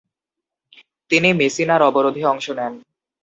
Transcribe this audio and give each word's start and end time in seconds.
তিনি 1.11 1.29
মেসিনার 1.39 1.81
অবরোধে 1.89 2.23
অংশ 2.25 2.45
নেন। 2.57 2.73